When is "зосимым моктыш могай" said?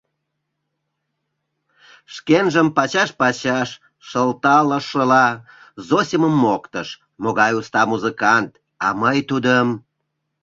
5.87-7.51